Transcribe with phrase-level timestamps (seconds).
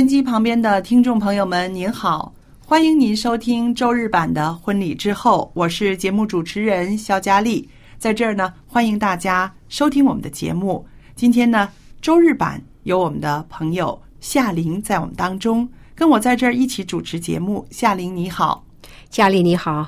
[0.00, 2.32] 音机旁边的听众朋友们，您好，
[2.64, 10.86] 欢迎您收听周日版的《婚礼之后》，我是节目主持人肖佳丽，在这儿呢，欢迎大家收听我们的节目。
[11.14, 11.68] 今天呢，
[12.00, 17.66] 周日版有我们的朋友夏玲在我们当中，跟我在这儿一起主持节目。
[17.70, 18.64] 夏玲你好，
[19.10, 19.86] 佳丽你好，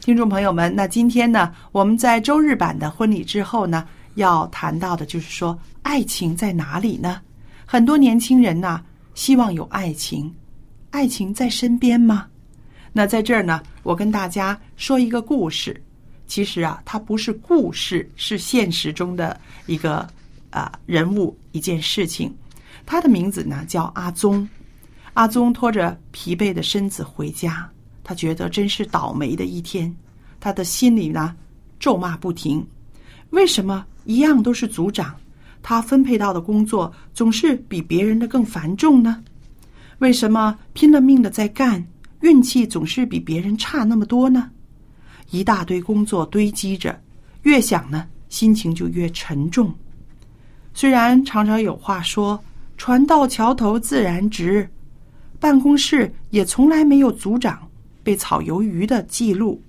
[0.00, 7.20] 听众朋友们，那今天呢，我们在周日版的婚礼之后呢，要谈到的就是说，爱情在哪里呢？
[7.66, 8.82] 很多年轻人呐、
[9.20, 10.34] 希望有爱情，
[10.92, 12.26] 爱情在身边吗？
[12.90, 15.78] 那在这儿呢，我跟大家说一个故事。
[16.26, 20.08] 其实啊，它不是故事，是现实中的一个
[20.48, 22.34] 啊、人物一件事情。
[22.86, 24.48] 他的名字呢叫阿宗。
[25.12, 27.70] 阿宗拖着疲惫的身子回家，
[28.02, 29.94] 他觉得真是倒霉的一天。
[30.40, 31.36] 他的心里呢
[31.78, 32.66] 咒骂不停：
[33.28, 35.14] 为什么一样都是组长，
[35.62, 39.22] 他分配到的工作总是比别人的更繁重呢？
[39.98, 41.86] 为什么拼了命的在干，
[42.20, 44.50] 运气总是比别人差那么多呢？
[45.30, 46.98] 一大堆工作堆积着，
[47.42, 49.72] 越想呢，心情就越沉重。
[50.72, 52.42] 虽然常常有话说
[52.78, 54.68] “船到桥头自然直”，
[55.38, 57.68] 办公室也从来没有组长
[58.02, 59.60] 被炒鱿鱼的记录，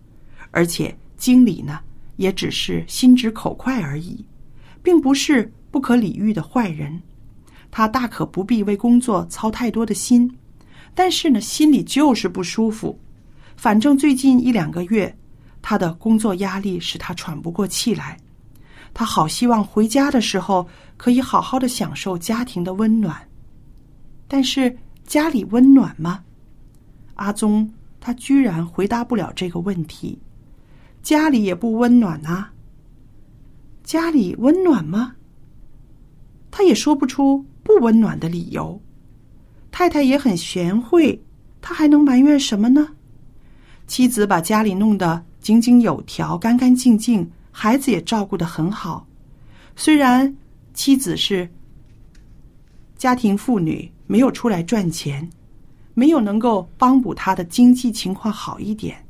[0.51, 1.79] 而且经理呢，
[2.15, 4.23] 也只是心直口快而已，
[4.81, 7.01] 并不是不可理喻的坏人。
[7.71, 10.29] 他大可不必为工作操太多的心，
[10.93, 12.99] 但是呢，心里就是不舒服。
[13.55, 15.15] 反正最近一两个月，
[15.61, 18.17] 他的工作压力使他喘不过气来。
[18.93, 20.67] 他好希望回家的时候
[20.97, 23.15] 可以好好的享受家庭的温暖，
[24.27, 26.21] 但是家里温暖吗？
[27.15, 27.71] 阿宗
[28.01, 30.19] 他居然回答不了这个问题。
[31.01, 32.51] 家里也不温暖啊。
[33.83, 35.15] 家里温暖吗？
[36.51, 38.79] 他也说不出不温暖的理由。
[39.71, 41.23] 太太也很贤惠，
[41.61, 42.89] 他还能埋怨什么呢？
[43.87, 49.07] 妻子把家里弄得井井有条、干干净净，孩子也照顾得很好。
[49.75, 50.35] 虽然
[50.73, 51.49] 妻子是
[52.97, 55.27] 家庭妇女，没有出来赚钱，
[55.93, 59.03] 没有能够帮补他的经济情况好一点。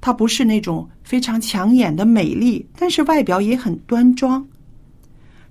[0.00, 4.46] 她不是那种非常抢眼的美丽，但是外表也很端庄。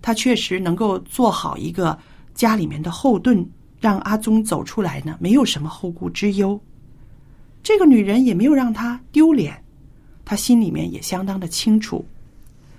[0.01, 1.97] 她确实能够做好一个
[2.33, 3.45] 家里面的后盾，
[3.79, 6.59] 让阿宗走出来呢，没有什么后顾之忧。
[7.61, 9.61] 这个女人也没有让他丢脸，
[10.23, 12.05] 他心里面也相当的清楚。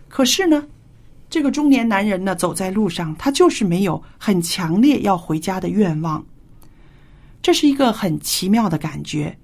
[0.08, 0.66] 可是呢，
[1.28, 6.24] 这个中年男人呢，走在路上，他就是没有很强烈要回家的愿望。
[7.42, 9.36] 这是一个很奇妙的感觉。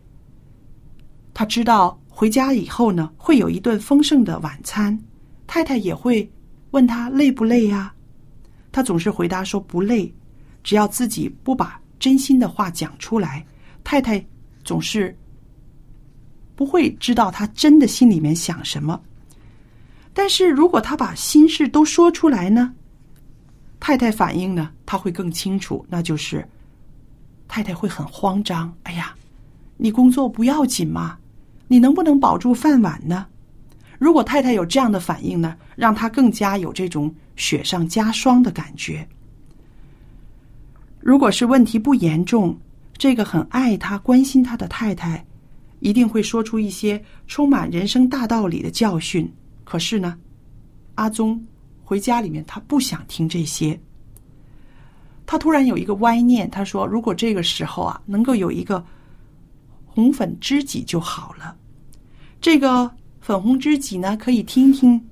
[1.33, 4.99] 他知道回家以后呢，会有一顿丰盛的晚餐，
[5.47, 6.29] 太太也会
[6.77, 7.91] 问他累不累呀、
[8.71, 10.13] 他总是回答说不累，
[10.63, 13.43] 只要自己不把真心的话讲出来，
[13.83, 14.23] 太太
[14.63, 15.17] 总是
[16.55, 19.01] 不会知道他真的心里面想什么。
[20.13, 22.75] 但是如果他把心事都说出来呢，
[23.81, 26.47] 太太反应呢，他会更清楚，那就是
[27.49, 28.71] 太太会很慌张。
[28.83, 29.15] 哎呀，
[29.79, 31.17] 你工作不要紧吗？
[31.69, 33.27] 你能不能保住饭碗呢？
[33.99, 39.07] 如果太太有这样的反应呢，让他更加有这种雪上加霜的感觉。
[41.01, 42.59] 如果是问题不严重，
[42.99, 45.25] 这个很爱他、关心他的太太，
[45.81, 49.33] 一定会说出一些充满人生大道理的教训。
[49.65, 50.19] 可是呢，
[50.97, 51.43] 阿宗
[51.83, 53.79] 回家里面，他不想听这些。
[55.25, 58.85] 他突然有一个歪念，他说：“如果这个时候啊，能够有一个
[59.85, 61.57] 红粉知己就好了。
[62.41, 62.91] 这个
[63.27, 65.05] 粉红知己呢，可以听听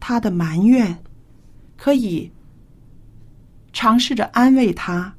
[0.00, 0.98] 他的埋怨，
[1.76, 2.28] 可以
[3.72, 5.14] 尝试着安慰他。”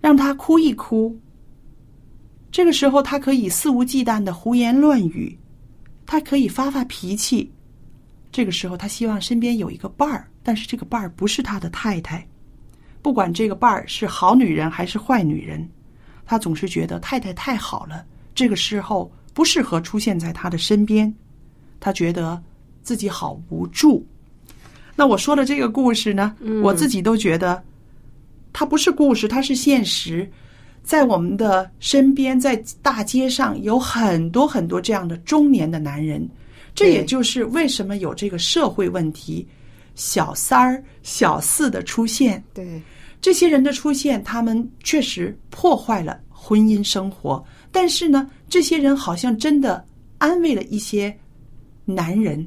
[0.00, 1.18] 让他哭一哭。
[2.52, 5.36] 这个时候，他可以肆无忌惮的胡言乱语，
[6.06, 7.50] 他可以发发脾气。
[8.30, 12.24] 这个时候，他希望身边有一个伴儿，但是这个伴儿不是他的太太。
[13.02, 15.68] 不管这个伴儿是好女人还是坏女人，
[16.24, 18.06] 他总是觉得太太太好了。
[18.36, 21.12] 这个时候不适合出现在他的身边，
[21.80, 22.42] 他觉得
[22.82, 24.06] 自己好无助。
[24.94, 27.62] 那我说的这个故事呢，我自己都觉得。
[28.58, 30.26] 它不是故事，它是现实，
[30.82, 36.26] 在我们的身边，在大街上有很多很多这样的中年的男人，
[36.74, 39.46] 这也就是为什么有这个社会问题，
[39.94, 42.42] 小三儿、小四的出现。
[42.54, 42.80] 对
[43.20, 49.84] 这些人的出现，他们确实破坏了婚姻生活，但是呢，这些人好像真的
[50.16, 51.14] 安慰了一些
[51.86, 52.46] 男人，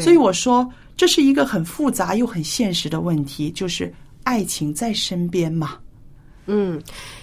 [0.00, 0.66] 所以我说
[0.96, 3.92] 这是一个很复杂又很现实的问题，就是。
[4.24, 5.78] 爱情在身边嘛？
[6.48, 6.78] 嗯，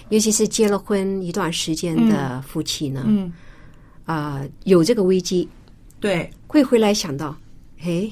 [0.08, 3.32] 尤其是结了婚一段时间的夫妻呢，嗯，
[4.04, 5.48] 啊，有这个危机，
[6.00, 7.36] 对，会回来想到，
[7.80, 8.10] 哎，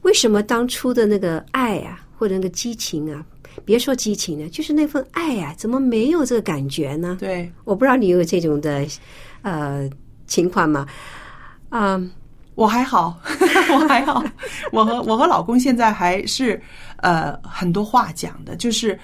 [0.00, 3.24] 为什么当初的那个爱啊，或者那个激情啊，
[3.64, 7.16] 别说激情了，就是那份爱啊，怎么没有这个感觉呢？
[7.20, 8.84] 对，我不知道你有这种的
[9.42, 9.88] 呃
[10.26, 10.88] 情况吗？
[11.68, 12.02] 啊。
[12.54, 13.18] 我还好，
[13.72, 14.22] 我还好，
[14.72, 16.60] 我和我和老公现在还是
[16.98, 18.98] 呃很多话讲的，就是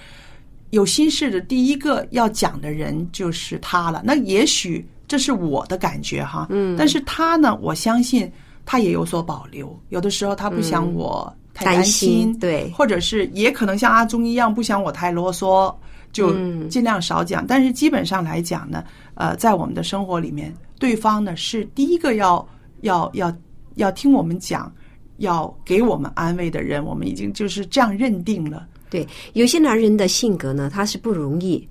[0.71, 4.03] 有心事的第一个要讲的人就是他了。
[4.05, 8.31] 那也许这是我的感觉哈，嗯，但是他呢，我相信
[8.67, 9.75] 他也有所保留。
[9.89, 15.75] 有的时候他不想我太担心，对，或者是也可能像阿忠一样不想我太啰嗦，
[16.13, 16.35] 就
[16.69, 17.47] 尽量少讲。
[17.47, 18.85] 但是基本上来讲呢，
[19.15, 22.47] 呃，在我们的生活里面，对方呢是第一个要。
[22.83, 23.35] 要要
[23.77, 24.73] 要听我们讲，
[25.19, 28.67] 要给我们安慰的人，我们已经就是这样认定了。
[28.91, 31.69] 对，有些男人的性格呢，他是不容易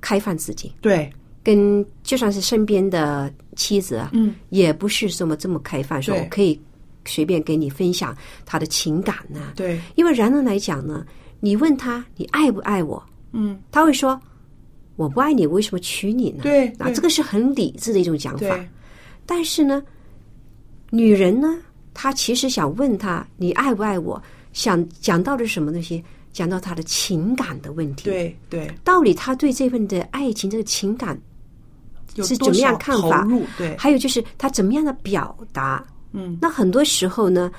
[0.00, 0.72] 开放自己。
[0.80, 1.12] 对，
[1.42, 6.58] 跟就算是身边的妻子啊，嗯，也不是这么这么开放，说我可以
[7.04, 9.52] 随便跟你分享他的情感呢。
[9.56, 11.04] 对，因为男人来讲呢，
[11.40, 13.02] 你问他你爱不爱我，
[13.32, 14.18] 嗯，他会说
[14.96, 16.44] 我不爱你，为什么娶你呢？
[16.44, 18.58] 对，啊，这个是很理智的一种讲法。
[19.26, 19.82] 但是呢。
[20.90, 21.58] 女人呢，
[21.94, 24.22] 她其实想问他你爱不爱我？
[24.52, 26.02] 想讲到的是什么东西？
[26.32, 28.04] 讲到他的情感的问题。
[28.04, 31.20] 对对，到底他对这份的爱情这个情感
[32.16, 33.26] 是怎么样看法？
[33.56, 35.84] 对，还有就是他怎么样的表达？
[36.12, 37.50] 嗯，那很多时候呢，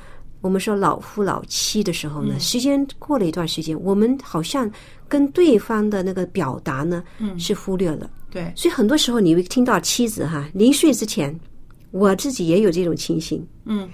[0.42, 4.70] 我们说老夫老妻的时候呢，时间过了一段时间，我们好像
[5.08, 8.10] 跟对方的那个表达呢，嗯，是忽略了。
[8.31, 11.38] 对，所以很多时候你会听到妻子哈临睡之前。
[11.91, 13.89] 我自己也有这种情形，嗯，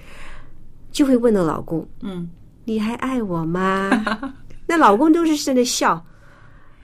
[0.92, 2.28] 就会问到老公，嗯，
[2.64, 3.90] 你还爱我吗？
[4.66, 6.04] 那老公都是在那笑，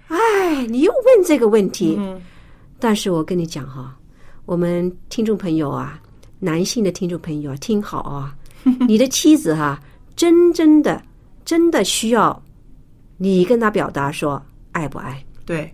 [0.08, 2.20] 哎，你又问这个问题，嗯，
[2.78, 3.96] 但是我跟你讲哈，
[4.46, 6.00] 我们听众朋友啊，
[6.38, 8.34] 男性的听众朋友啊听好啊，
[8.86, 9.82] 你的妻子哈，
[10.16, 11.02] 真真的
[11.44, 12.42] 真的需要
[13.16, 15.22] 你跟他表达说爱不爱？
[15.44, 15.72] 对，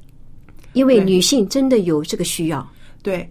[0.72, 2.66] 因为女性真的有这个需要，
[3.02, 3.28] 对。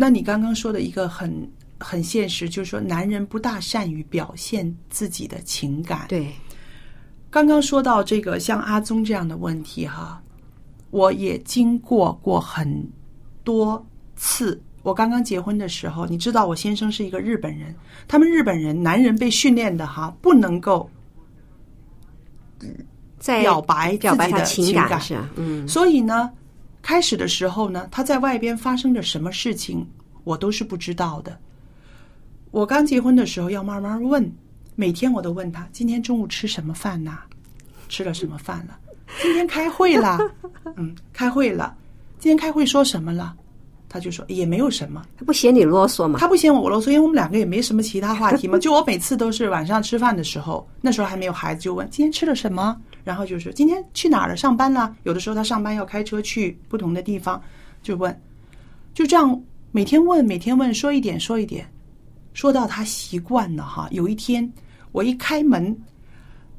[0.00, 1.30] 那你刚刚说的一个很
[1.78, 6.06] 很现实，就是说男人不大善于表现自己的情感。
[6.08, 6.32] 对，
[7.28, 10.18] 刚刚说到这个像阿宗这样的问题哈，
[10.90, 12.90] 我也经过过很
[13.44, 14.58] 多次。
[14.82, 17.74] 我刚刚结婚的时候，你知道我先生是一个日本人，
[18.08, 20.88] 他们日本人男人被训练的哈，不能够
[23.18, 26.30] 在表白表白的情感是嗯，所以呢。
[26.82, 29.86] 开始的时候呢，他在外边发生着什么事情，
[30.24, 31.38] 我都是不知道的。
[32.50, 34.30] 我刚结婚的时候要慢慢问，
[34.74, 37.18] 每天我都问他今天中午吃什么饭呐？
[37.88, 38.78] 吃了什么饭了？
[39.20, 40.18] 今天开会啦，
[40.76, 41.76] 嗯，开会了。
[42.18, 43.34] 今天开会说什么了？
[43.88, 45.02] 他就说也没有什么。
[45.18, 46.18] 他不嫌你啰嗦吗？
[46.20, 48.56] 他不嫌我啰嗦，因为我们两个也没什么其他话题嘛。
[48.58, 52.80] 就我每次都是晚上吃饭的时候，那时候还没有孩子，就问今天吃了什么。
[53.04, 54.36] 然后就是今天去哪儿了？
[54.36, 54.94] 上班了？
[55.04, 57.42] 有的时候他上班要开车去不同的地方，
[57.82, 58.20] 就问，
[58.94, 59.40] 就这样
[59.72, 61.66] 每天问，每天问，说一点说一点，
[62.34, 63.88] 说到他习惯了哈。
[63.90, 64.50] 有一天
[64.92, 65.76] 我一开门，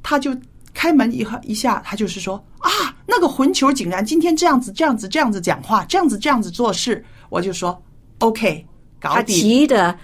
[0.02, 0.36] 他就
[0.74, 2.70] 开门一一下，他就是说啊，
[3.06, 7.82] 那个混球竟然今天这样子、这样子、这样子讲话，这样子、这样子做事，我就说
[8.20, 8.66] OK，
[9.00, 9.22] 搞他。
[9.24, 9.98] 急的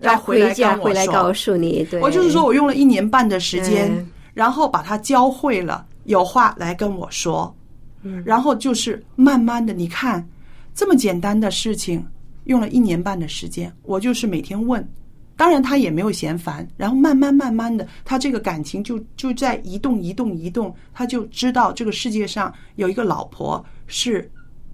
[0.00, 7.56] 要回来回来告诉你，对，我就是说我用了一年半的时间，嗯然后把它教会了，有话来跟我说，
[8.02, 8.22] 嗯。
[8.26, 10.28] 然后就是慢慢的，你看
[10.74, 12.04] 这么简单的事情，
[12.44, 14.86] 用了一年半的时间，我就是每天问，
[15.36, 24.30] 当然他也没有嫌烦，然后慢慢慢慢的，他这个感情就就在移动移动移动，他就知道这个世界上有一个老婆是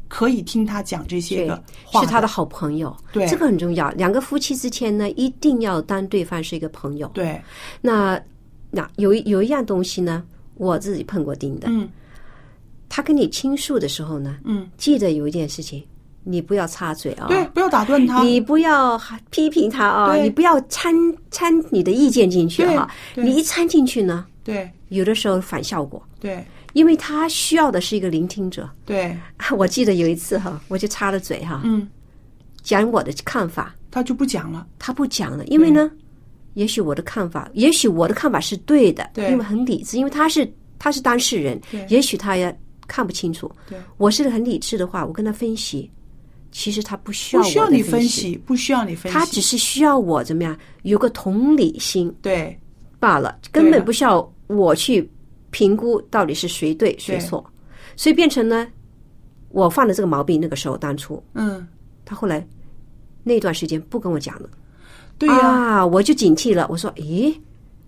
[0.09, 3.27] 可以听他讲这些对个话是他的好朋友，对。
[3.29, 3.91] 这个很重要。
[3.93, 7.09] 两个夫妻之间呢，一定要当对方是一个朋友。
[7.15, 7.41] 对，
[7.81, 8.21] 那
[8.71, 10.23] 那有一有一样东西呢，
[10.55, 11.69] 我自己碰过钉的。
[11.71, 11.89] 嗯。
[12.89, 15.83] 他跟你倾诉的时候呢，嗯，记得有一件事情，
[16.25, 19.01] 你不要插嘴啊、对，不要打断他，你不要
[19.31, 20.25] 批评他啊、对。
[20.25, 20.93] 你不要掺
[21.31, 24.69] 掺你的意见进去哈、你一掺进去呢，对。
[24.89, 26.45] 有的时候反效果，对。
[26.73, 28.69] 因为他需要的是一个聆听者。
[28.85, 29.17] 对，
[29.57, 31.89] 我记得有一次哈，我就插了嘴哈，嗯，
[32.63, 34.67] 讲我的看法，他就不讲了。
[34.79, 35.91] 他不讲了，因为呢，
[36.55, 43.51] 也许我的看法，也许我的看法是对的，对因为很理智，因为他是他是当事人，也许他也看不清楚。
[43.97, 45.91] 我是个很理智的话，我跟他分析，
[46.51, 52.59] 其实他不需要不需要你分，析，不需要你分析，他只是需要我怎么样有个同理心对
[52.99, 55.09] 罢了，根本不需要我去
[55.51, 57.45] 评估到底是谁对谁错，
[57.97, 58.67] 所以变成呢，
[59.51, 60.41] 我犯了这个毛病。
[60.41, 61.67] 那个时候当初嗯，
[62.05, 62.45] 他后来
[63.23, 64.49] 那段时间不跟我讲了。
[65.21, 66.67] 对呀、啊，我就警惕了。
[66.71, 67.33] 我说，咦，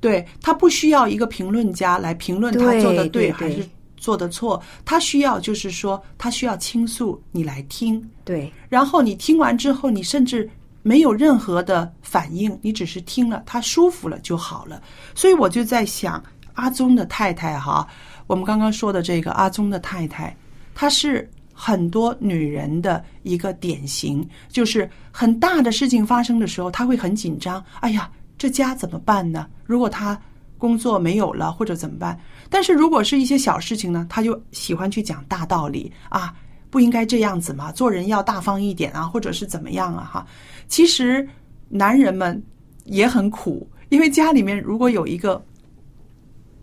[0.00, 10.46] 对他不需要一个评论家来评论他做的对对还是做的错，他需要就是说，他需要倾诉，你来听，对然后你听完之后，你甚至
[10.82, 14.82] 没有任何的反应，你只是听了，他舒服了就好了。
[15.14, 16.22] 所以我就在想，
[16.52, 17.88] 阿宗的太太哈，
[18.26, 20.36] 我们刚刚说的这个阿宗的太太，
[20.74, 21.30] 她是
[21.64, 27.64] 很多女人的一个典型，就是很大的事情发生的时候，她会很紧张。
[27.78, 29.46] 哎呀，这家怎么办呢？
[29.64, 30.20] 如果她
[30.58, 32.18] 工作没有了或者怎么办？
[32.50, 36.34] 但是如果是一些小事情呢，她就喜欢去讲大道理啊。
[36.68, 40.10] 不应该这样子嘛，做人要大方一点啊，或者是怎么样啊？
[40.12, 40.26] 哈，
[40.66, 41.24] 其实
[41.68, 42.42] 男人们
[42.86, 45.40] 也很苦，因为家里面如果有一个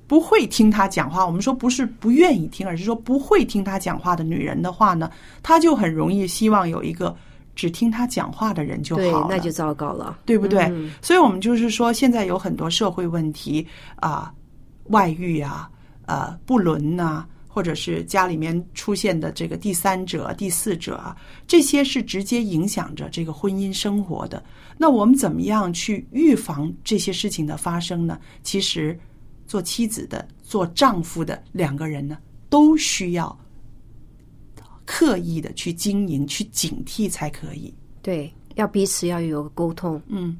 [0.10, 5.12] 不会听他讲话，我们说不是不愿意听，而是说不会听他讲话的女人的话呢，
[5.44, 7.16] 她就很容易希望有一个
[7.56, 10.18] 只听他讲话的人就好那就糟糕了。
[10.26, 10.64] 对不对？
[10.72, 13.66] 嗯所以我们就是说，现在有很多社会问题
[13.98, 14.34] 啊、
[14.86, 15.70] 外遇啊，
[16.08, 24.44] 呃，不伦呐、或者是家里面出现的这个第三者、第四者啊，这些是直接影响着这个婚姻生活的。
[24.76, 28.18] 那我们怎么样去预防这些事情的发生呢？
[28.42, 28.98] 其实，
[29.50, 32.16] 做妻子的、做丈夫的两个人呢，
[32.52, 33.36] 都需要
[34.86, 37.74] 刻意的去经营、去警惕才可以。
[38.04, 40.00] 对，要彼此要有沟通。
[40.06, 40.38] 嗯。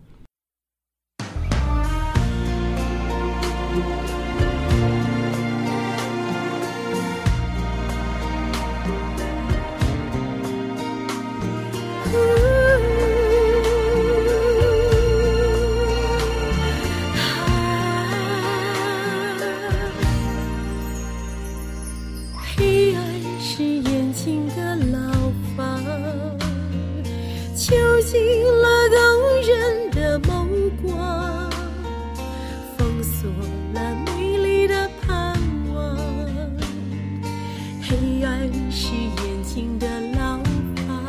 [28.00, 28.98] 囚禁了动
[29.42, 30.48] 人的眸
[30.82, 31.52] 光，
[32.78, 33.30] 封锁
[33.74, 35.36] 了美丽的盼
[35.74, 35.98] 望。
[37.82, 39.86] 黑暗是眼睛的
[40.18, 40.40] 牢
[40.88, 41.04] 房，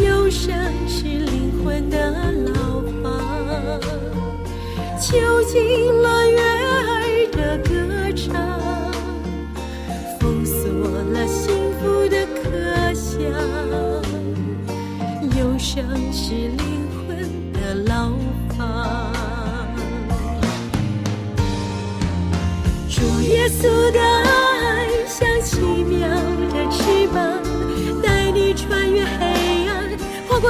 [0.00, 0.52] 忧伤
[0.88, 3.80] 是灵魂的牢房。
[4.98, 5.87] 囚禁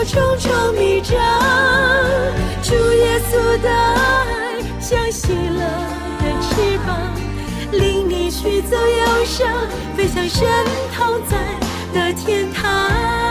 [0.09, 1.19] 重重迷障。
[2.63, 5.61] 主耶稣的爱像喜乐
[6.19, 6.97] 的翅膀，
[7.73, 9.47] 领你去走忧伤，
[9.95, 10.49] 飞向神
[10.97, 11.37] 同在
[11.93, 13.28] 的天堂。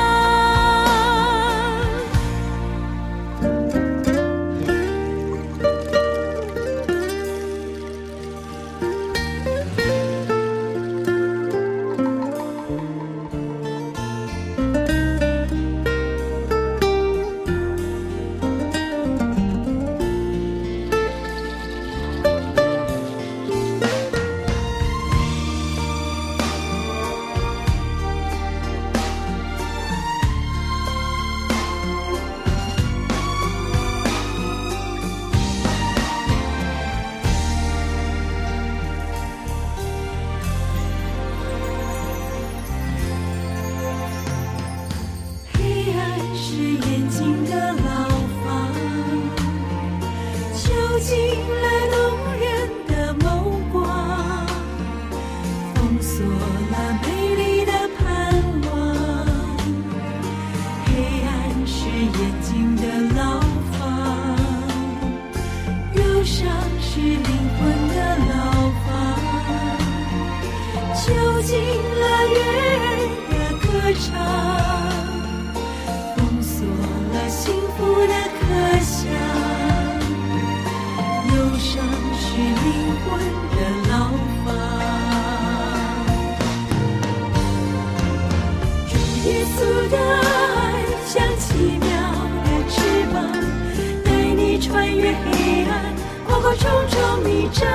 [96.59, 97.67] 重重迷障。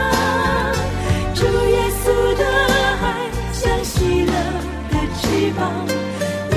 [1.34, 2.04] 主耶稣
[2.36, 2.44] 的
[3.00, 3.04] 爱
[3.52, 4.32] 像喜乐
[4.90, 5.60] 的翅膀，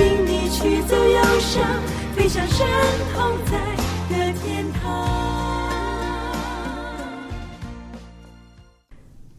[0.26, 1.62] 你去走忧伤，
[2.14, 2.66] 飞向神
[3.14, 3.16] 同
[3.46, 3.52] 在
[4.10, 4.82] 的天堂。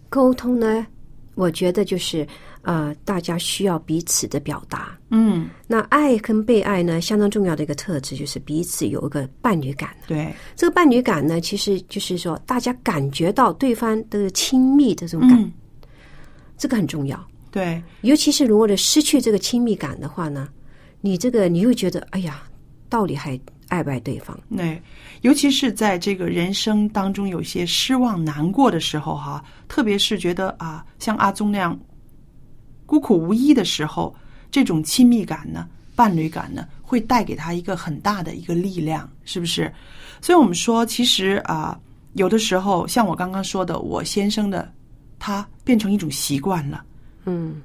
[0.10, 0.88] 沟通呢，
[1.36, 2.28] 我觉得就是
[2.68, 4.92] 呃，大家需要彼此的表达。
[5.10, 9.96] 嗯，那爱跟被爱呢，相当重要的一个特质就是彼此有一个伴侣感。
[10.06, 15.50] 对，这个伴侣感呢，其实就是说大家感觉到对方的亲密的这种感，嗯，
[16.58, 17.26] 这个很重要。
[17.52, 20.50] 对，尤其是如果的失去这个亲密感的话呢，
[21.00, 22.44] 你这个你会觉得，哎呀，
[22.90, 24.38] 到底还爱不爱对方？
[24.58, 24.82] 对，
[25.22, 31.80] 尤其是在这个人生当中有些失望、难过的时候，哈，特别是觉得啊，像阿宗那样
[32.88, 34.16] 孤苦无依的时候，
[34.50, 39.72] 这种亲密感呢、伴侣感呢，会带给他一个很大的一个力量，是不是？
[40.22, 41.80] 所以我们说，其实啊，
[42.14, 44.74] 有的时候像我刚刚说的，我先生的
[45.20, 46.84] 他变成一种习惯了。
[47.26, 47.62] 嗯，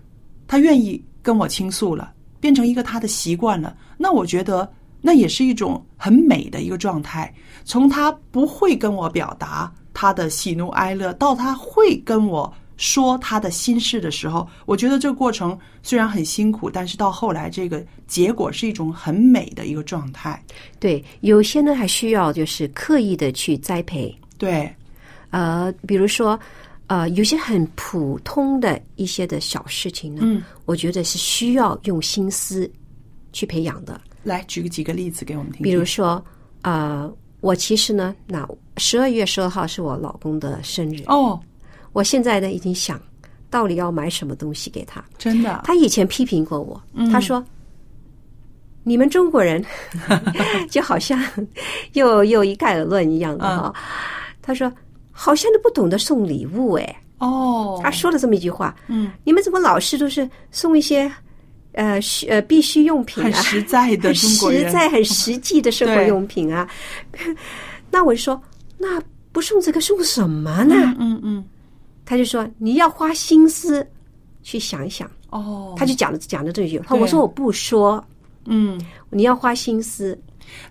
[0.47, 7.33] 他愿意跟我倾诉了，变成一个他的习惯了，那我觉得那也是一种很美的一个状态。
[7.65, 20.43] 从他不会跟我表达他的喜怒哀乐，到他会跟我说他的心事的时候，我觉得这个过程虽然很辛苦，但是到后来这个结果是一种很美的一个状态。
[20.81, 24.69] 对，有些呢还需要就是刻意的去栽培，对，
[25.31, 26.39] 呃，比如说。
[26.89, 32.71] 呃，有些很普通的一些的小事情呢，嗯，我觉得是需要用心思
[33.33, 33.99] 去培养的。
[34.25, 35.65] 来举个几个例子给我们听听。
[35.65, 36.23] 比如说，
[36.61, 41.41] 呃，我其实呢，那十二月十二号是我老公的生日，哦，
[41.93, 43.01] 我现在呢已经想
[43.51, 45.05] 到底要买什么东西给他。
[45.19, 47.45] 真的，他以前批评过我，嗯他说
[48.85, 49.65] ：“你们中国人
[50.71, 51.23] 就好像
[51.93, 53.75] 又又一概而论一样的哈。
[54.41, 54.73] 他说
[55.13, 61.11] ：“好像都不懂得送礼物哎。”哦，他说了这么一句话：“嗯，你们怎么老是都是送一些
[61.73, 63.27] 呃需呃必需用品啊？
[63.31, 66.69] 很实在的 实在、很实际的生活用品啊。
[67.93, 68.41] ”那我就说
[68.77, 69.01] ：“那
[69.31, 71.45] 不送这个送什么呢？”嗯嗯嗯，
[72.05, 73.87] 他就说：“你要花心思
[74.43, 78.05] 去想一想。”哦，他就讲了讲了这句，话我说我不说，
[78.45, 78.81] 嗯。
[79.09, 80.19] 你要花心思，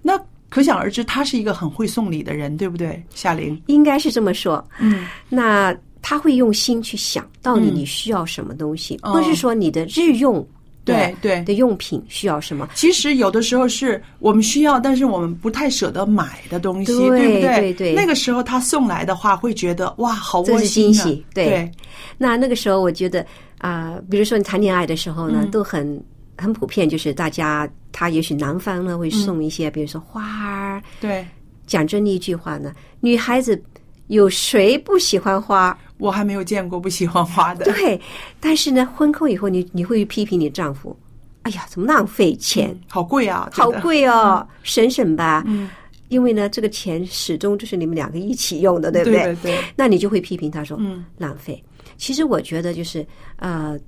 [0.02, 3.04] 那可想而知，他是一个很会送礼的人，对不对？
[3.14, 4.64] 夏玲，应该是这么说。
[4.80, 10.46] 嗯，那他会用心去想到底嗯你需要什么东西，嗯不是说你的日用
[10.84, 12.70] 对对的用品需要什么。
[12.76, 17.42] 其实有的时候是我们需要，但是我们不太舍得买的东西，对不对？
[17.42, 20.92] 对对那个时候他送来的话，会觉得哇，好这是窝心啊！
[20.92, 21.72] 惊喜对对，
[22.18, 23.26] 那那个时候，我觉得
[23.60, 26.04] 啊、比如说你谈恋爱的时候呢，嗯都很
[26.38, 30.82] 很普遍，就是大家他也许男方呢会嗯送一些，比如说花儿。
[31.00, 31.26] 对
[31.68, 33.62] 讲真的一句话呢，女孩子
[34.12, 35.78] 有谁不喜欢花？
[35.98, 37.64] 我还没有见过不喜欢花的。
[37.64, 38.00] 对，
[38.42, 40.98] 但是呢，婚后以后你你会批评你丈夫，
[41.44, 43.50] 哎呀，怎么浪费钱，好贵啊！
[43.54, 43.72] 好。
[43.82, 45.44] 贵哦，省省吧。
[45.48, 45.70] 嗯，
[46.10, 51.64] 因为呢，这个钱始终就是你们两个一起用的，对不对对对，那你就会批评他说，嗯，浪费。
[51.98, 53.06] 其实我觉得就是
[53.38, 53.80] 呃，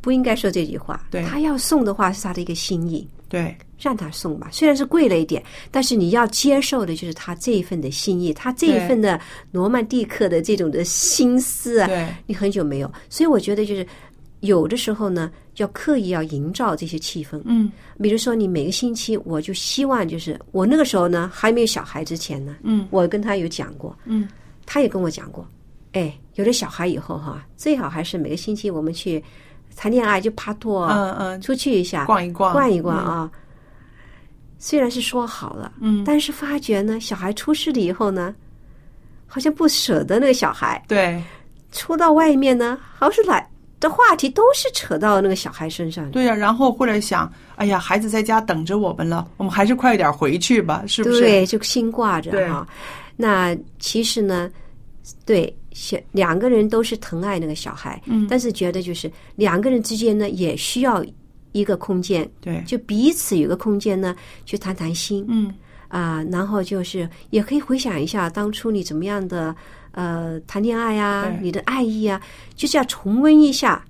[0.00, 1.02] 不应该说这句话。
[1.10, 3.56] 对他要送的话是他的一个心意，对。
[3.82, 4.46] 让他送吧。
[4.52, 9.18] 虽然是贵了一点，但是你要接受的就是他这一份的心意，他这一份的
[9.52, 12.06] 罗曼蒂克的这种的心思啊，对。
[12.26, 13.86] 你很久没有，所以我觉得就是
[14.40, 17.40] 有的时候呢，要刻意要营造这些气氛。
[17.46, 17.72] 嗯。
[18.02, 22.86] 比如说，你每个星期，我就希望就是我那个时候呢，还没有小孩之前呢，嗯。
[22.90, 24.28] 我跟他有讲过，嗯，
[24.66, 25.48] 他也跟我讲过，
[25.92, 29.24] 哎，有了小孩以后哈，最好还是每个星期我们去
[29.76, 33.30] 谈恋爱就帕托，嗯嗯，出去一下，逛一逛，逛一逛啊。
[34.58, 38.34] 虽然是说好了，嗯，但是发觉呢，小孩出事了以后呢，
[39.26, 41.22] 好像不舍得那个小孩，对
[41.72, 46.10] 出到外面呢，好像来的话题都是扯到那个小孩身上。
[46.10, 51.20] 对呀、然后或者想，哎呀，孩子在家等着我们了，我们还是快点回去吧，是不是？
[51.20, 52.66] 对，就心挂着对哈。
[53.16, 54.50] 那其实呢，
[55.24, 58.26] 对，小两个人都是疼爱那个小孩，嗯。
[58.28, 61.04] 但是觉得就是两个人之间呢，也需要
[61.52, 65.24] 一个空间，对，就彼此有个空间呢，去谈谈心。
[65.28, 65.52] 嗯。
[65.88, 69.52] 啊、然后就是也可以回想一下当初你怎么样的
[69.90, 72.22] 呃谈恋爱啊，你的爱意啊，
[72.54, 73.84] 就是要重温一下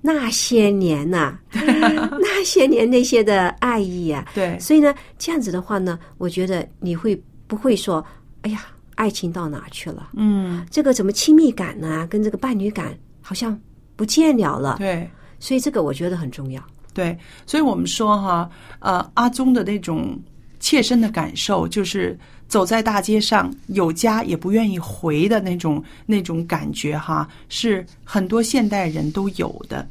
[0.00, 4.58] 那些年呐、 那些年那些的爱意啊，对。
[4.58, 8.04] 所以呢，这样子的话呢，我觉得你会不会说，
[8.42, 10.10] 哎呀，爱情到哪去了？
[10.14, 13.58] 嗯，这个怎么亲密感呢、跟这个伴侣感好像
[13.96, 14.76] 不见了了。
[14.78, 15.08] 对。
[15.40, 16.62] 所以这个我觉得很重要。
[16.94, 20.18] 对，所以我们说哈，呃，阿宗的那种
[20.58, 29.86] 切身的感受，就是走在大街上有家也不愿意回的那种那种感觉哈，是很多现代人都有的。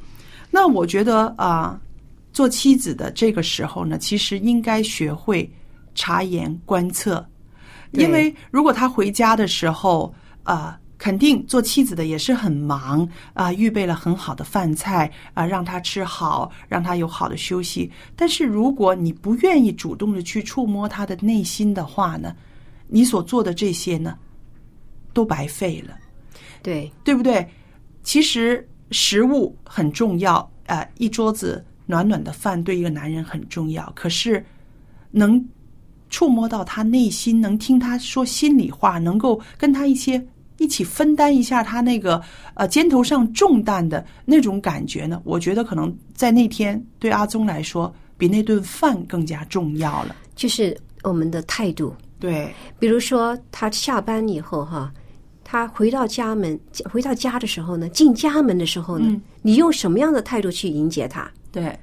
[0.49, 1.79] 那我觉得啊、
[2.31, 5.47] 做妻子的这个时候呢，其实应该学会
[5.93, 7.32] 察言观色，对
[7.93, 17.91] 因为如果他回家的时候，啊，肯定做妻子的也是很忙啊、预备了很好的饭菜啊、让他吃好，让他有好的休息。
[18.15, 22.35] 但是如果你不愿意主动的去触摸他的内心的话呢，
[22.87, 24.17] 你所做的这些呢，
[25.13, 25.97] 都白费了。
[26.61, 27.47] 对，对不对？
[28.01, 33.91] 其实食物很重要，呃，一桌子暖暖的饭对一个男人很重要。
[33.95, 34.43] 可是
[35.11, 35.43] 能
[36.13, 40.23] 触摸到他内心，能听他说心里话，能够跟他一些
[40.59, 42.21] 一起分担一下他那个
[42.53, 50.15] 呃肩头上重担的那种感觉呢，我觉得可能在那天对阿宗来说，比那顿饭更加重要了。
[50.35, 51.91] 就是我们的态度。
[52.19, 54.93] 对，比如说，他下班以后哈，
[55.43, 61.27] 他回到家门，回到家的时候呢，进家门的时候呢，嗯你用什么样的态度去迎接他？
[61.51, 61.75] 对，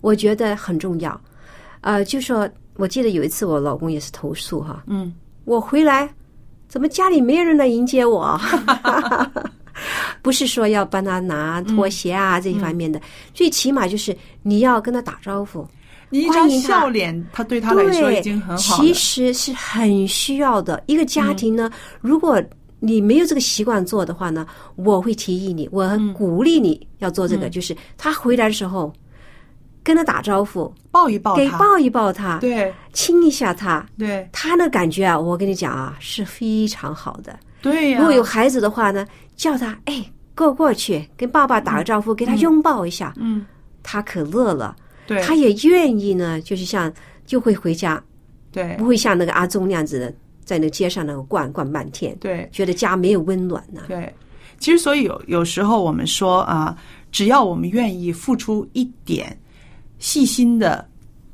[0.00, 1.20] 我觉得很重要。
[1.80, 5.12] 呃，就说我记得有一次我老公也是投诉哈，嗯，
[5.44, 6.08] 我回来
[6.68, 8.38] 怎么家里没有人来迎接我？
[10.22, 13.00] 不是说要帮他拿拖鞋啊、这一方面的，
[13.34, 15.66] 最起码就是你要跟他打招呼。
[16.10, 18.76] 你一张笑脸，他对他来说，已经很好。
[18.82, 20.82] 其实是很需要的。
[20.86, 21.70] 一个家庭呢，
[22.02, 22.40] 如果
[22.80, 28.92] 你没有这个习惯做的话呢，我会提议你，我很鼓励你要做这个，就是他回来的时候
[29.82, 32.72] 跟他打招呼，抱一抱他，给抱一抱他，对。
[32.92, 33.84] 亲一下他。
[33.98, 34.28] 对。
[34.32, 37.38] 他那感觉啊，我跟你讲啊，是非常好的。
[37.60, 43.46] 对呀、如果有孩子的话呢，叫他哎过过去，跟爸爸打个招呼，给他拥抱一下，嗯，
[43.82, 44.74] 他可乐了，
[45.06, 46.92] 对，他也愿意呢，就是像
[47.24, 48.02] 就会回家，
[48.50, 48.74] 对。
[48.76, 50.14] 不会像那个阿宗那样子的，
[50.44, 52.48] 在那街上那个逛逛半天，对。
[52.52, 53.82] 觉得家没有温暖呢。
[53.88, 54.12] 对，
[54.58, 56.76] 其实所以有有时候我们说啊，
[57.10, 59.36] 只要我们愿意付出一点，
[60.02, 60.84] 细心的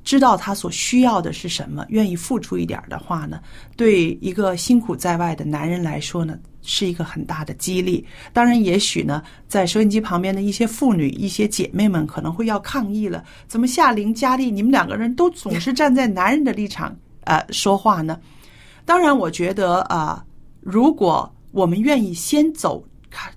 [0.04, 3.40] 知道他所需要的是什么，愿意付出一点的话呢，
[3.76, 8.04] 对一个辛苦在外的男人来说呢，是一个很大的激励。
[8.30, 18.20] 当然，也许呢，在收音机旁边的一些妇女、一些姐妹们可能会要抗议了：怎么夏玲、佳丽，你们两个人都总是站在男人的立场呃说话呢？
[18.84, 20.22] 当然，我觉得啊、
[20.60, 22.84] 如果我们愿意先走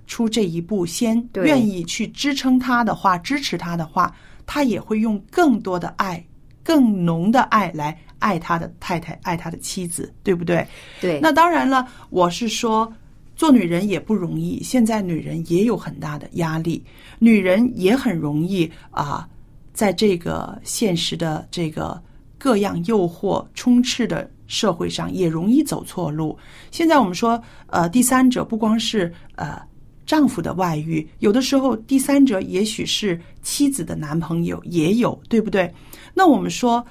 [0.06, 4.14] 出这一步，先愿意去支撑他的话，支持他的话，
[4.52, 6.22] 他也会用更多的爱、
[6.62, 10.68] 更浓的爱来爱他的太太，爱他的妻子，对不对？
[11.00, 12.92] 对，那当然了，我是说，
[13.34, 16.84] 做女人也不容易，现在女人也有很大的压力，
[17.18, 19.26] 女人也很容易啊，
[19.72, 21.98] 在这个现实的这个
[22.36, 26.38] 各样诱惑充斥的社会上，也容易走错路。
[26.70, 29.71] 现在我们说，呃，第三者不光是呃。
[30.12, 35.72] 丈夫的外遇，有的时候第三者也许是妻子的男朋友，也有，对不对？
[36.12, 36.84] 那我们说，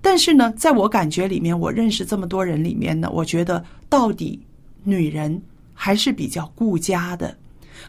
[0.00, 4.36] 但是呢，在我感觉里面，我认识这么多人里面呢，我觉得到底
[4.82, 5.40] 女人
[5.72, 7.38] 还是比较顾家的，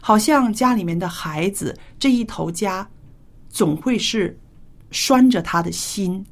[0.00, 2.88] 好像家里面的孩子这一头家，
[3.48, 4.38] 总会是
[4.92, 6.24] 拴着他的心，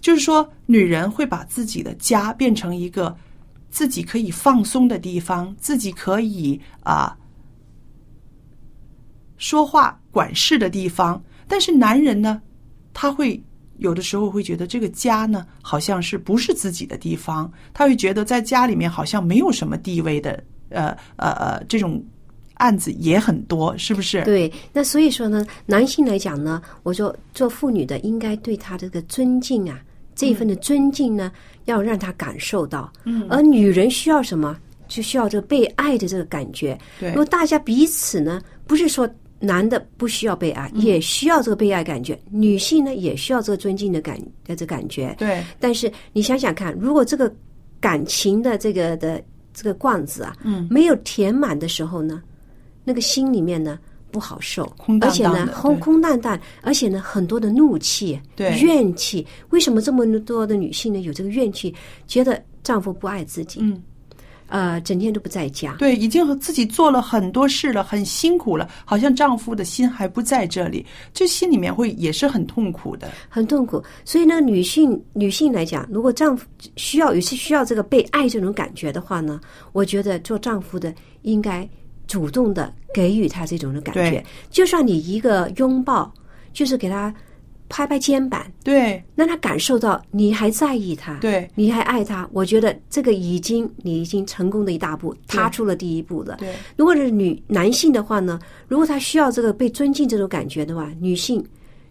[0.00, 3.14] 就是说，女人会把自己的家变成一个
[3.68, 7.14] 自己可以放松的地方，自己可以啊、
[9.38, 12.42] 说话管事的地方，但是男人呢，
[12.92, 13.40] 他会
[13.78, 22.04] 有的时候会觉得这个家呢，好像是不是自己的地方，他会觉得在家里面好像没有什么地位的，呃呃呃，这种
[22.54, 24.22] 案子也很多，是不是？
[24.24, 29.80] 对，那所以说呢，男性来讲呢，我说做妇女的应该对他这个尊敬啊，
[30.16, 31.30] 这一份的尊敬呢，
[31.66, 32.92] 要让他感受到。
[33.04, 34.58] 嗯，而女人需要什么？
[34.88, 36.76] 就需要这个被爱的这个感觉。
[36.98, 39.08] 对如果大家彼此呢，不是说
[39.40, 45.14] 男的不需要被爱，也需要这个被爱感觉；女性呢，也需要这个尊敬的感的这感觉。
[45.18, 47.32] 对但是你想想看，如果这个
[47.80, 49.22] 感情的这个的
[49.54, 52.22] 这个罐子啊，嗯，没有填满的时候呢，
[52.84, 53.78] 那个心里面呢
[54.10, 59.24] 不好受，空荡而且呢空空荡荡，而且呢很多的怒气、对怨气。
[59.50, 61.74] 为什么这么多的女性呢有这个怨气，
[62.06, 63.60] 觉得丈夫不爱自己？
[63.62, 63.80] 嗯，
[64.48, 65.74] 呃，整天都不在家。
[65.78, 70.84] 对，已经和自己做了很多事了，很辛苦了，好像丈夫的心还不在这里，
[71.14, 73.08] 这心里面会也是很痛苦的。
[73.28, 73.82] 很痛苦。
[74.04, 79.40] 所以呢，女性女性来讲，如果丈夫需要有些需要这个被爱这种感觉的话呢，
[79.72, 81.68] 我觉得做丈夫的应该
[82.06, 86.12] 主动的给予他这种的感觉，就算你一个拥抱，
[86.52, 87.14] 就是给他
[87.68, 89.02] 拍拍肩膀，对。
[89.14, 91.48] 让他感受到你还在意他，对。
[91.54, 92.28] 你还爱他。
[92.32, 96.36] 我觉得这个已经你已经成功的一大步，踏出了第一步了。
[96.38, 96.54] 对。
[96.76, 101.44] 如果是女男性的话呢，如果他需要这个被尊敬这种感觉的话，女性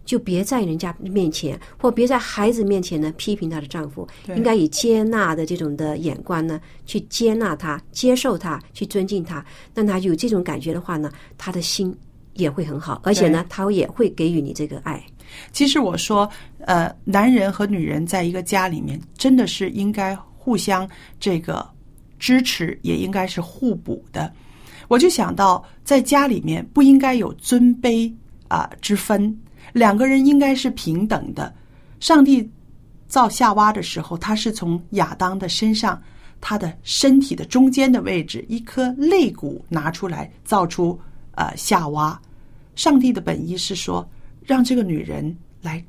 [0.04, 11.94] 就别在人家面前或别在孩子面前呢批评她的丈夫，应该以接纳的这种的眼光呢去接纳他、接受他、去尊敬他，让他有这种感觉的话呢，他的心
[12.32, 15.04] 也会很好，而且呢，他也会给予你这个爱。
[15.52, 16.28] 其实我说，
[16.60, 20.88] 呃，男人和女人在一个家里面，真的是应该互相
[21.18, 21.68] 这个
[22.18, 24.32] 支持，也应该是互补的。
[24.88, 28.10] 我就想到，在家里面不应该有尊卑
[28.48, 29.38] 啊、之分，
[29.72, 31.54] 两个人应该是平等的。
[32.00, 32.48] 上帝
[33.06, 36.00] 造夏娃的时候，他是从亚当的身上，
[36.40, 40.98] 他的身体的中间的位置一颗肋骨拿出来，造出
[41.32, 42.18] 呃夏娃。
[42.74, 44.08] 上帝的本意是说，
[44.48, 45.84] 让这个女人来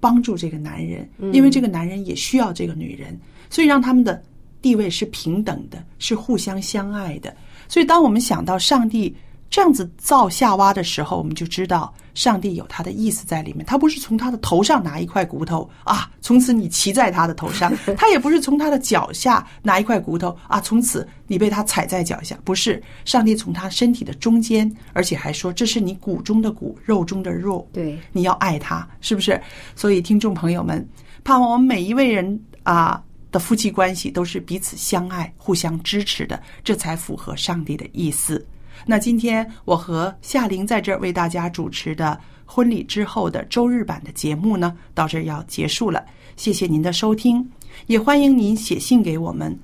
[0.00, 3.18] 帮助这个男人，因为这个男人也需要这个女人，
[3.48, 4.20] 所以让他们的
[4.60, 7.34] 地位是平等的，是互相相爱的。
[7.68, 9.14] 所以，当我们想到上帝
[9.50, 13.66] 这样子造夏娃的时候，我们就知道上帝有他的意思在里面。
[13.66, 22.38] 他不是从他的头上拿一块骨头啊，从此你骑在他的头上； 他也不是从他的脚下拿一块骨头啊，从此你被他踩在脚下。
[22.44, 27.68] 不是，上帝从他身体的中间，而且还说这是你骨中的骨，肉中的肉。
[27.72, 29.40] 对，你要爱他，是不是？
[29.74, 30.88] 所以，听众朋友们，
[31.24, 38.46] 盼望我们每一位人啊的夫妻关系都是彼此相爱、互相支持的，这才符合上帝的意思。
[38.86, 46.04] 那今天我和夏玲在这儿为大家主持的婚礼之后的周日版的节目呢，到这儿要结束了。
[46.36, 47.46] 谢谢您的收听，
[47.86, 49.56] 也欢迎您写信给我们，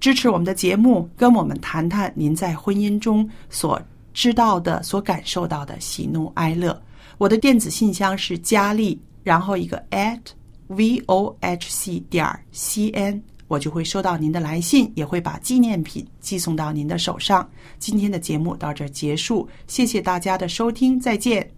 [0.00, 3.80] 支持我们的节目，跟我们谈谈您在婚姻中所
[4.12, 6.80] 知道的、所感受到的喜怒哀乐。
[7.18, 10.20] 我的电子信箱是佳丽，然后一个 at
[10.68, 13.22] v o h c 点 c n，
[13.54, 17.48] 我就会收到您的来信，也会把纪念品寄送到您的手上。
[17.78, 21.48] 今天的节目到这儿结束，谢谢大家的收听，再见。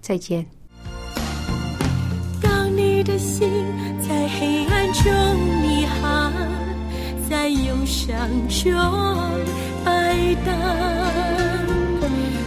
[0.00, 0.46] 再见。
[2.40, 3.50] 当你的心
[4.06, 5.02] 在黑暗中
[5.62, 6.32] 迷航，
[7.28, 8.14] 在忧伤
[8.48, 8.70] 中
[9.84, 10.14] 摆
[10.46, 10.54] 荡，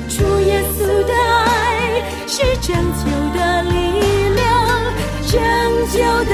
[0.08, 3.76] 主耶稣的爱是拯救的力
[4.36, 4.46] 量，
[5.28, 5.42] 拯
[5.92, 6.00] 救
[6.32, 6.34] 的